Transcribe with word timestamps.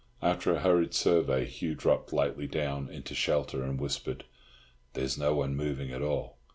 After 0.23 0.53
a 0.55 0.59
hurried 0.61 0.95
survey 0.95 1.45
Hugh 1.45 1.75
dropped 1.75 2.11
lightly 2.11 2.47
down 2.47 2.89
into 2.89 3.13
shelter, 3.13 3.61
and 3.63 3.79
whispered, 3.79 4.25
"There's 4.93 5.15
no 5.15 5.35
one 5.35 5.55
moving 5.55 5.91
at 5.91 6.01
all. 6.01 6.39